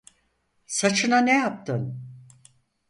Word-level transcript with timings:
Saçına 0.65 1.21
ne 1.21 1.31
yaptın? 1.33 2.01